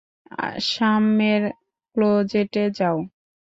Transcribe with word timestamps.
সামমের 0.69 1.41
ক্লোজেটে 1.95 2.63
যাও। 2.77 2.97